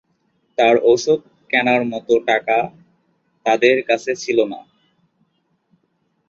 [0.57, 1.19] তার ওষুধ
[1.49, 2.57] কেনার মতো টাকা
[3.45, 4.59] তাদের কাছে ছিল না।